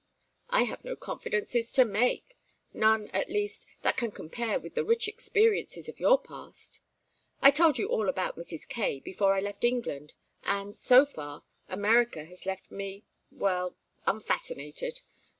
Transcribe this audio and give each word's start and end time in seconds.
"I 0.49 0.63
have 0.63 0.83
no 0.83 0.95
confidences 0.95 1.71
to 1.73 1.85
make 1.85 2.35
none, 2.73 3.09
at 3.09 3.29
least, 3.29 3.67
that 3.83 3.97
can 3.97 4.09
compare 4.09 4.59
with 4.59 4.73
the 4.73 4.83
rich 4.83 5.07
experiences 5.07 5.87
of 5.87 5.99
your 5.99 6.19
past. 6.19 6.81
I 7.39 7.51
told 7.51 7.77
you 7.77 7.87
all 7.87 8.09
about 8.09 8.35
Mrs. 8.35 8.67
Kaye 8.67 8.99
before 8.99 9.35
I 9.35 9.41
left 9.41 9.63
England, 9.63 10.15
and, 10.41 10.75
so 10.75 11.05
far, 11.05 11.43
America 11.69 12.25
has 12.25 12.47
left 12.47 12.71
me 12.71 13.03
well, 13.29 13.77
unfascinated. 14.07 15.01